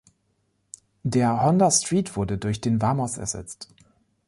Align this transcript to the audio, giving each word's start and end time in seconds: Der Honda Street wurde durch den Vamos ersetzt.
Der 1.03 1.43
Honda 1.43 1.69
Street 1.69 2.15
wurde 2.15 2.39
durch 2.39 2.59
den 2.59 2.81
Vamos 2.81 3.19
ersetzt. 3.19 3.71